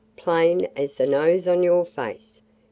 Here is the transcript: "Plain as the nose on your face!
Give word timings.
"Plain 0.15 0.67
as 0.75 0.95
the 0.95 1.05
nose 1.05 1.47
on 1.47 1.61
your 1.61 1.85
face! 1.85 2.41